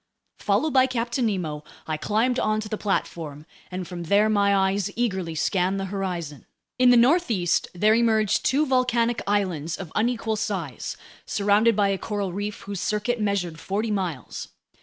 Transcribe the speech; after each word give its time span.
Followed 0.39 0.73
by 0.73 0.87
Captain 0.87 1.27
Nemo, 1.27 1.63
I 1.85 1.95
climbed 1.95 2.39
onto 2.39 2.67
the 2.67 2.75
platform, 2.75 3.45
and 3.69 3.87
from 3.87 4.05
there 4.05 4.29
my 4.29 4.55
eyes 4.71 4.89
eagerly 4.95 5.35
scanned 5.35 5.79
the 5.79 5.85
horizon. 5.93 6.47
In 6.79 6.89
the 6.89 6.97
northeast 6.97 7.67
there 7.75 7.93
emerged 7.93 8.43
two 8.43 8.65
volcanic 8.65 9.21
islands 9.27 9.77
of 9.77 9.91
unequal 9.93 10.37
size, 10.37 10.97
surrounded 11.27 11.75
by 11.75 11.89
a 11.89 11.99
coral 11.99 12.33
reef 12.33 12.61
whose 12.61 12.81
circuit 12.81 13.21
measured 13.21 13.59
forty 13.59 13.91
miles. 13.91 14.47